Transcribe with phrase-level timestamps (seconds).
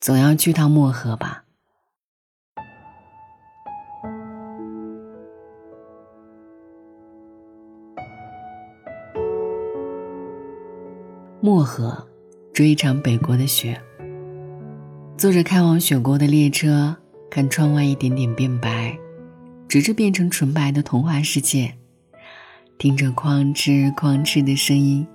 [0.00, 1.44] 总要去趟漠河吧。
[11.40, 12.06] 漠河，
[12.52, 13.80] 追一场北国的雪。
[15.16, 16.96] 坐着开往雪国的列车，
[17.30, 18.96] 看窗外一点点变白，
[19.68, 21.74] 直至变成纯白的童话世界。
[22.76, 25.06] 听着哐哧哐哧的声音，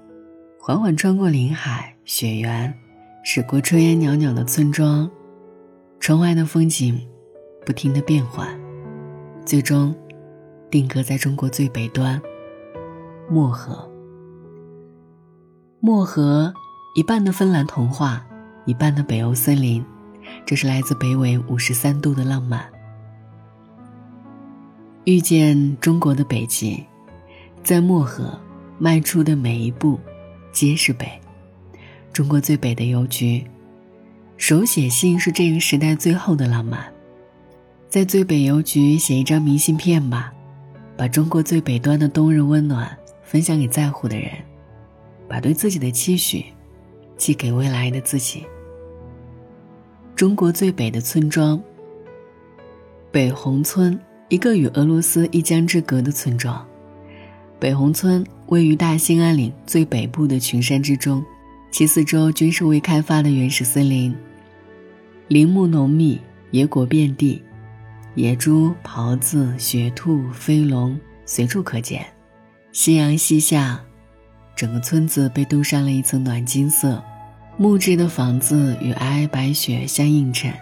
[0.60, 2.74] 缓缓穿过林海雪原，
[3.26, 5.10] 驶过炊烟袅袅的村庄，
[6.00, 7.00] 窗外的风景
[7.66, 8.48] 不停的变换，
[9.46, 9.96] 最终
[10.70, 12.22] 定格在中国最北端——
[13.32, 13.90] 漠河。
[15.80, 16.54] 漠河，
[16.96, 18.26] 一半的芬兰童话，
[18.66, 19.84] 一半的北欧森林，
[20.46, 22.70] 这是来自北纬五十三度的浪漫。
[25.06, 26.84] 遇见中国的北极。
[27.64, 28.38] 在漠河
[28.78, 29.98] 迈出的每一步，
[30.52, 31.08] 皆是北。
[32.14, 33.44] 中国最北的邮局，
[34.38, 36.86] 手写信是这个时代最后的浪漫。
[37.90, 40.32] 在最北邮局写一张明信片吧，
[40.96, 44.30] 把中国最北端的冬日温暖分享给在乎的人，
[45.28, 46.46] 把对自己的期许
[47.18, 48.44] 寄给未来的自己。
[50.16, 51.60] 中国最北的村庄，
[53.12, 54.00] 北红村，
[54.30, 56.64] 一个与俄罗斯一江之隔的村庄。
[57.60, 61.26] 北红村位于大兴安岭最北部的群山之中，
[61.74, 64.16] 其四周均是未开发的原始森林，
[65.28, 66.22] 林木浓密，
[66.52, 67.42] 野果遍地，
[68.14, 70.96] 野猪、狍子、雪兔、飞龙
[71.26, 72.06] 随处可见。
[72.72, 73.84] 夕阳西下，
[74.56, 77.04] 整个村子被镀上了一层暖金色，
[77.58, 80.54] 木质的房子与皑皑白雪相映衬，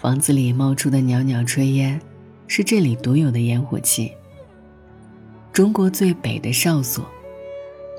[0.00, 2.00] 房子里冒出的袅袅炊烟，
[2.46, 4.10] 是这里独有的烟火气。
[5.52, 7.06] 中国最北的哨所，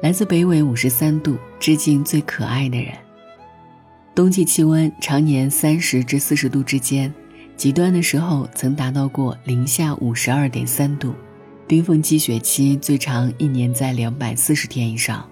[0.01, 2.91] 来自北纬五十三度，致敬最可爱的人。
[4.15, 7.13] 冬季气温常年三十至四十度之间，
[7.55, 11.13] 极端的时候曾达到过零下五十二点三度，
[11.67, 15.23] 冰封积雪期最长一年在两百四十天以上。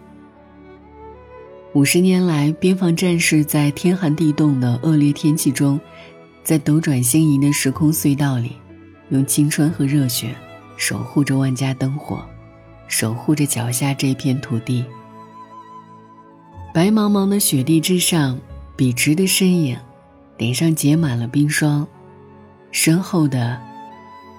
[1.74, 5.80] 五十年来，边防战士在天寒地冻的恶劣天气中，
[6.44, 8.52] 在斗转星移的时空隧道里，
[9.10, 10.36] 用青春和热血。
[10.78, 12.24] 守护着万家灯火，
[12.90, 14.84] 守护着脚下这片土地。
[16.74, 18.38] 白茫茫的雪地之上，
[18.76, 19.78] 笔直的身影，
[20.38, 21.88] 脸上结满了冰霜，
[22.72, 23.60] 身后的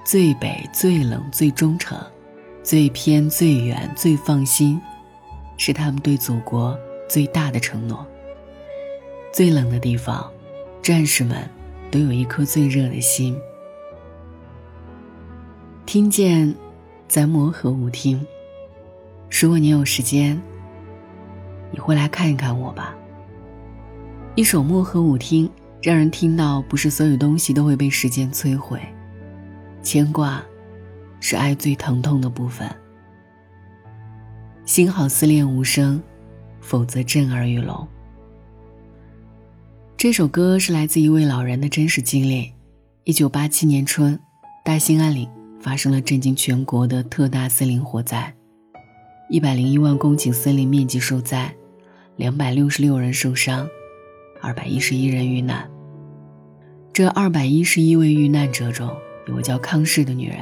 [0.05, 1.99] 最北、最冷、最忠诚、
[2.63, 4.81] 最偏、最远、最放心，
[5.57, 6.79] 是他们对祖国
[7.09, 8.07] 最大的承诺。
[9.33, 10.31] 最冷的地方，
[10.83, 11.49] 战士们
[11.91, 13.37] 都有一颗最热的心。
[15.87, 16.55] 听见，
[17.09, 18.25] 在漠河舞厅。
[19.31, 20.41] 如果你有时间，
[21.71, 22.95] 你会来看一看我吧。
[24.35, 25.49] 一首漠河舞厅，
[25.81, 28.81] 让人听到，不是所有东西都会被时间摧毁。
[29.83, 30.43] 牵挂，
[31.21, 32.69] 是爱最疼痛的部分。
[34.67, 36.03] 幸好思念无声，
[36.61, 37.87] 否则震耳欲聋。
[39.97, 42.53] 这首歌是来自一位老人的真实经历。
[43.05, 44.19] 一九八七年春，
[44.65, 45.29] 大兴安岭。
[45.61, 48.35] 发生了震惊全国的特大森林火灾，
[49.31, 51.55] 一百零一万公顷森林面积受灾，
[52.17, 53.69] 两百六十六人受伤，
[54.41, 55.71] 二百一十一人遇难。
[56.93, 58.91] 这二百一十一位遇难者中，
[59.29, 60.39] 有个叫康氏的女人，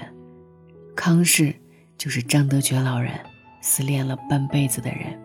[0.97, 1.55] 康氏
[1.99, 3.13] 就是张德全老人
[3.61, 5.21] 思念了半辈子的人。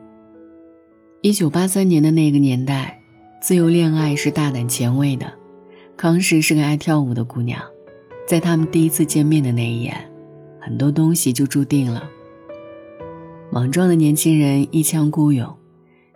[1.21, 2.99] 一九八三年的那个年代，
[3.41, 5.31] 自由恋爱是大胆前卫的，
[5.95, 7.63] 康氏是个爱跳舞的姑娘。
[8.27, 9.95] 在他们第一次见面的那一眼，
[10.59, 12.09] 很多东西就注定了。
[13.53, 15.55] 莽撞的年轻人一腔孤勇，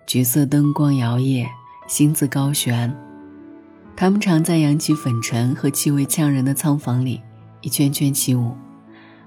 [0.08, 1.48] 橘色灯光摇曳，
[1.86, 2.92] 心字高悬。
[3.96, 7.22] 他们常在扬起粉尘和气味呛人的仓房里
[7.62, 8.56] 一圈圈起舞，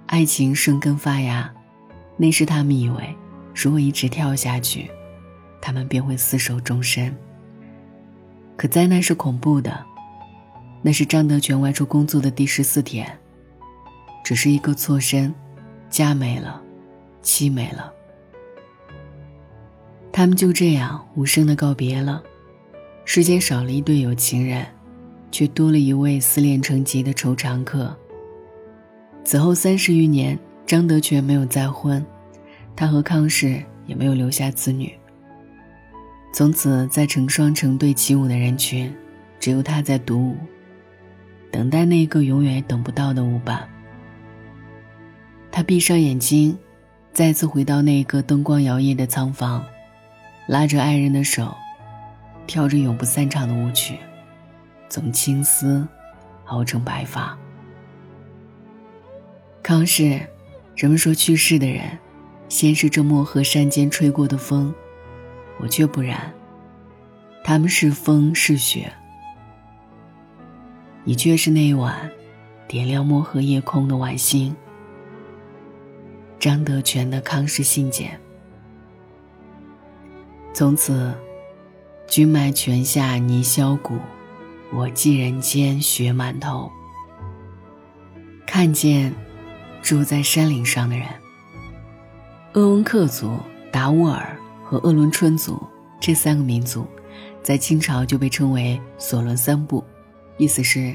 [0.06, 1.48] 爱情生根发芽。
[2.16, 3.14] 那时他们以为，
[3.54, 4.90] 如果一直跳下去，
[5.62, 7.16] 他们便会厮守终身。
[8.56, 9.86] 可灾难是恐怖的。
[10.82, 13.08] 那是张德全外出工作的第十四天，
[14.24, 15.32] 只是一个错身，
[15.88, 16.60] 家没了，
[17.22, 17.92] 妻没了，
[20.20, 22.22] 他们就这样无声的告别了。
[23.06, 24.66] 世间少了一对有情人，
[25.32, 27.96] 却多了一位思念成疾的愁肠客。
[29.24, 32.04] 此后三十余年，张德全没有再婚，
[32.76, 34.92] 他和康氏也没有留下子女。
[36.34, 38.94] 从此，在成双成对起舞的人群，
[39.38, 40.36] 只有他在独舞。
[41.50, 43.66] 等待那个永远也等不到的舞伴。
[45.50, 46.58] 他闭上眼睛，
[47.10, 49.64] 再次回到那个灯光摇曳的仓房，
[50.50, 51.56] 拉着爱人的手，
[52.44, 53.96] 跳着永不散场的舞曲。
[54.88, 55.86] 从青丝
[56.46, 57.38] 熬成白发。
[59.62, 60.20] 康氏，
[60.74, 61.96] 人们说去世的人，
[62.48, 64.74] 先是这漠河山间吹过的风，
[65.60, 66.34] 我却不然。
[67.44, 68.92] 他们是风是雪，
[71.04, 72.10] 你却是那晚
[72.66, 74.56] 点亮漠河夜空的晚星。
[76.40, 78.20] 张德全的康氏信件。
[80.52, 81.14] 从此，
[82.06, 83.98] 君埋泉下泥销骨，
[84.72, 86.70] 我寄人间雪满头。
[88.46, 89.14] 看见
[89.80, 91.06] 住在山岭上的人，
[92.52, 93.38] 鄂温克族、
[93.70, 95.62] 达斡尔和鄂伦春族
[96.00, 96.84] 这三个民族，
[97.42, 99.82] 在清朝就被称为“索伦三部”，
[100.36, 100.94] 意思是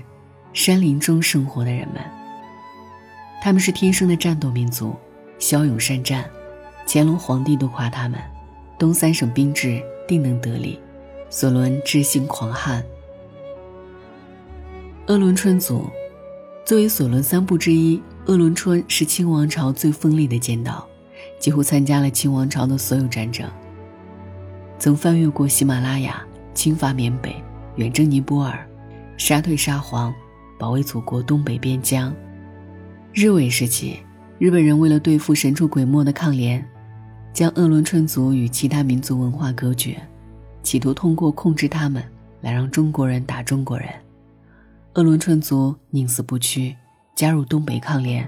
[0.51, 2.03] 山林中生活的人们。
[3.41, 4.95] 他们是天生的战斗民族，
[5.39, 6.29] 骁勇善战，
[6.85, 8.19] 乾隆皇帝都夸他们。
[8.77, 10.79] 东三省兵制定能得力，
[11.29, 12.83] 索伦志性狂悍。
[15.07, 15.89] 鄂伦春族
[16.65, 20.85] 作为索伦三部之一，鄂伦春是清王朝最锋利的剑道，
[21.39, 23.49] 几乎参加了清王朝的所有战争。
[24.77, 26.21] 曾翻越过喜马拉雅，
[26.53, 27.35] 侵伐缅北，
[27.75, 28.67] 远征尼泊尔，
[29.15, 30.13] 杀退沙皇，
[30.59, 32.13] 保卫祖国东北边疆。
[33.13, 33.99] 日伪时期，
[34.37, 36.67] 日本人为了对付神出鬼没的抗联。
[37.35, 40.01] 将鄂伦春族与其他民族文化隔绝，
[40.63, 42.01] 企图通过控制他们
[42.39, 43.89] 来让中国人打中国人。
[44.93, 46.73] 鄂伦春族宁死不屈，
[47.13, 48.25] 加入东北抗联，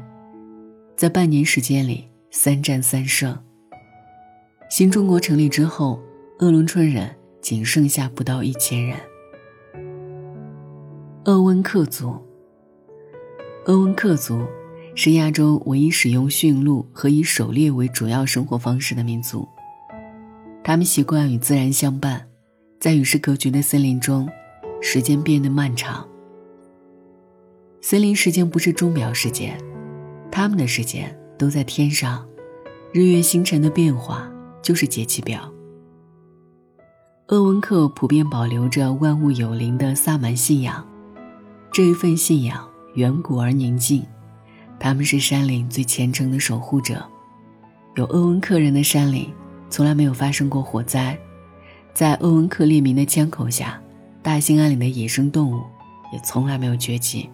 [0.98, 3.34] 在半年时间里三战三胜。
[4.70, 6.02] 新中国成立之后，
[6.40, 7.10] 鄂伦春人
[7.40, 8.98] 仅剩下不到一千人。
[11.24, 12.14] 鄂温克族，
[13.68, 14.46] 鄂温克族。
[15.00, 19.48] 是亚洲唯一使用驯鹿和以狩猎为主要生活方式的民族。
[20.64, 22.28] 他们习惯与自然相伴，
[22.80, 24.28] 在与世隔绝的森林中，
[24.82, 26.04] 时间变得漫长。
[27.80, 29.56] 森林时间不是钟表时间，
[30.32, 32.28] 他们的时间都在天上，
[32.92, 34.28] 日月星辰的变化
[34.64, 35.54] 就是节气表。
[37.28, 40.84] 鄂温克普遍保留着万物有灵的萨满信仰，
[41.72, 44.04] 这一份信仰远古而宁静。
[44.80, 47.04] 他们是山岭最虔诚的守护者，
[47.96, 49.34] 有鄂温克人的山岭
[49.70, 51.18] 从来没有发生过火灾，
[51.94, 53.82] 在鄂温克列民的枪口下，
[54.22, 55.64] 大兴安岭的野生动物
[56.14, 57.30] 也从来没有绝迹。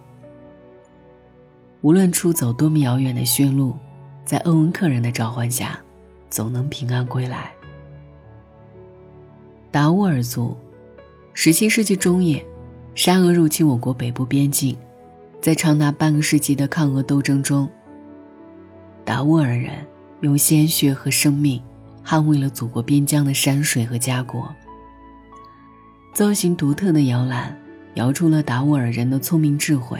[1.81, 3.75] 无论出走多么遥远的驯鹿，
[4.23, 5.77] 在鄂温克人的召唤下，
[6.29, 7.51] 总能平安归来。
[9.69, 10.55] 达斡尔族，
[11.33, 12.43] 十七世纪中叶，
[12.95, 14.77] 沙俄入侵我国北部边境。
[15.43, 17.69] 在长达半个世纪的抗俄斗争中，
[19.03, 19.85] 达斡尔人
[20.21, 21.61] 用鲜血和生命
[22.01, 24.49] 捍卫了祖国边疆的山水和家国。
[26.13, 27.53] 造型独特的摇篮，
[27.95, 29.99] 摇出了达斡尔人的聪明智慧，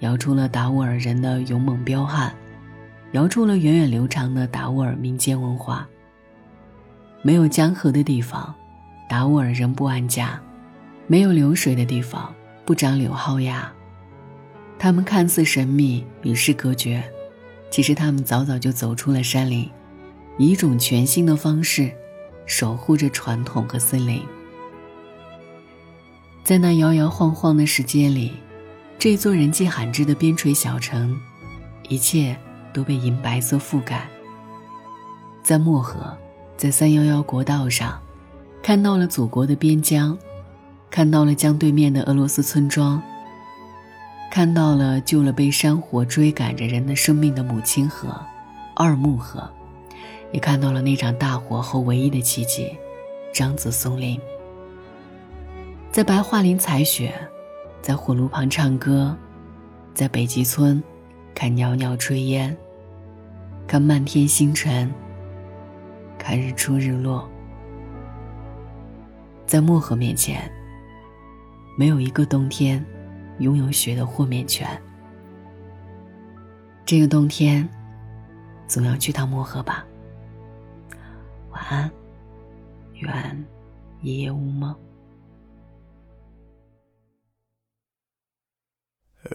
[0.00, 2.30] 摇出了达斡尔人的勇猛彪悍，
[3.12, 5.88] 摇出了源远流长的达斡尔民间文化。
[7.22, 8.54] 没有江河的地方，
[9.08, 10.38] 达斡尔人不安家；
[11.06, 12.30] 没有流水的地方，
[12.66, 13.72] 不长柳蒿芽。
[14.78, 17.02] 他们看似神秘，与世隔绝，
[17.70, 19.68] 其实他们早早就走出了山林，
[20.38, 21.90] 以一种全新的方式
[22.44, 24.22] 守护着传统和森林。
[26.44, 28.32] 在那摇摇晃晃的世界里，
[28.98, 31.18] 这座人迹罕至的边陲小城，
[31.88, 32.36] 一切
[32.72, 34.06] 都被银白色覆盖。
[35.42, 36.16] 在漠河，
[36.56, 38.00] 在三幺幺国道上，
[38.62, 40.16] 看到了祖国的边疆，
[40.90, 43.02] 看到了江对面的俄罗斯村庄。
[44.30, 48.20] 看到了救了被山火追赶着人的生命的母亲河，
[48.74, 49.48] 二木河，
[50.30, 52.76] 也看到了那场大火后唯一的奇迹——
[53.32, 54.20] 张子松林。
[55.90, 57.14] 在白桦林采雪，
[57.80, 59.16] 在火炉旁唱歌，
[59.94, 60.82] 在北极村
[61.34, 62.54] 看袅袅炊烟，
[63.66, 64.92] 看漫天星辰，
[66.18, 67.26] 看日出日落。
[69.46, 70.50] 在漠河面前，
[71.78, 72.84] 没有一个冬天。
[73.38, 74.80] 拥有雪的豁免权。
[76.84, 77.68] 这个冬天，
[78.66, 79.84] 总要去趟漠河吧。
[81.50, 81.90] 晚安，
[82.94, 83.44] 愿
[84.00, 84.74] 一夜无梦。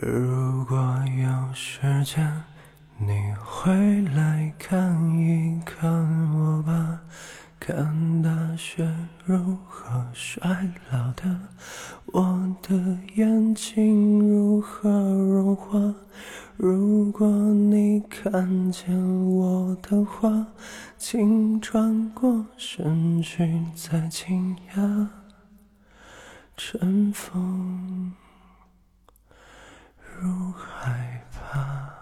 [0.01, 0.77] 如果
[1.07, 2.43] 有时间，
[2.97, 4.00] 你会
[20.97, 25.07] 请转过身去再惊讶
[26.55, 28.13] 尘封
[30.19, 32.01] 入海吧。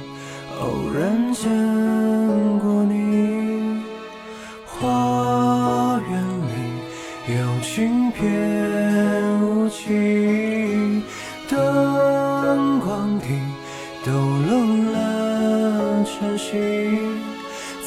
[0.61, 1.49] 偶然见
[2.59, 3.81] 过你，
[4.63, 6.13] 花园
[6.49, 6.53] 里
[7.33, 8.21] 有轻翩
[9.41, 11.01] 舞起，
[11.49, 13.25] 灯光底
[14.05, 14.51] 抖落
[14.93, 14.95] 了
[16.05, 16.49] 晨曦，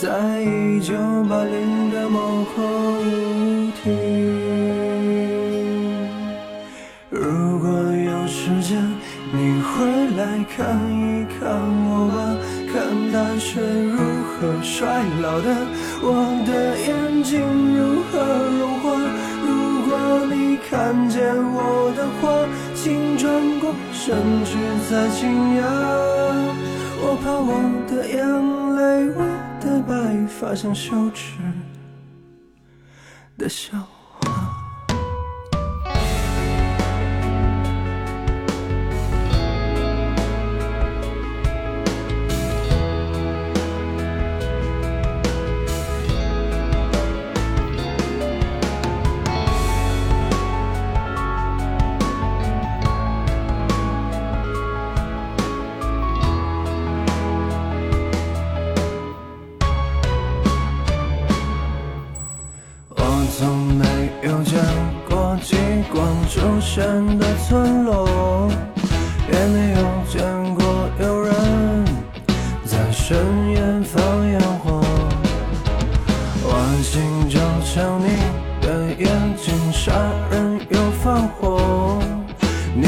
[0.01, 0.95] 在一九
[1.31, 2.61] 八零的某个
[2.99, 3.85] 舞厅。
[7.09, 7.21] 如
[7.61, 8.83] 果有时间，
[9.33, 9.71] 你会
[10.17, 10.21] 来
[10.57, 10.59] 看
[10.91, 11.04] 一，
[13.15, 15.55] 看大雪如何衰老的，
[16.03, 17.39] 我的眼睛
[17.73, 18.19] 如何
[18.59, 18.91] 融化。
[19.47, 19.49] 如
[19.87, 22.45] 果你看见我的话，
[22.75, 23.31] 请转
[23.61, 24.59] 过身去
[24.91, 25.31] 再惊
[25.61, 25.63] 讶。
[27.01, 28.19] 我怕我的眼
[28.75, 28.83] 泪，
[29.15, 29.23] 我
[29.61, 31.39] 的白发像羞耻
[33.39, 33.79] 的笑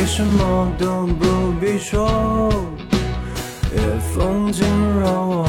[0.06, 2.08] 什么都不必说，
[3.74, 3.82] 夜
[4.14, 4.64] 风惊
[5.00, 5.46] 扰我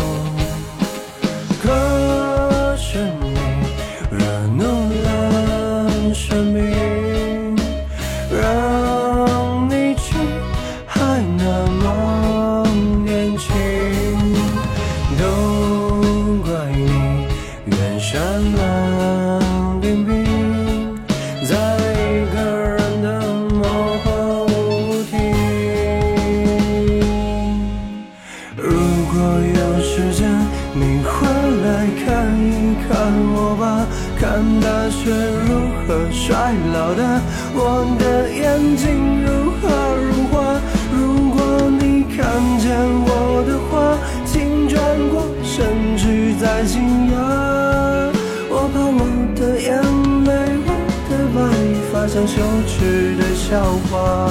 [52.28, 53.58] 羞耻的笑
[53.90, 54.30] 话。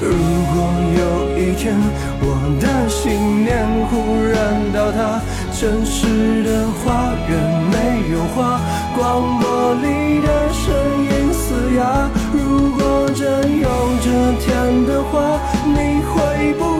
[0.00, 0.10] 如
[0.52, 0.56] 果
[0.98, 1.76] 有一天
[2.20, 2.26] 我
[2.60, 3.92] 的信念忽
[4.24, 4.34] 然
[4.72, 5.20] 倒塌，
[5.52, 7.32] 城市的花园
[7.70, 7.74] 没
[8.12, 8.60] 有花，
[8.96, 10.64] 广播里的声
[11.04, 12.10] 音嘶哑。
[12.32, 13.22] 如果真
[13.60, 13.68] 有
[14.02, 16.73] 这天的话，你会不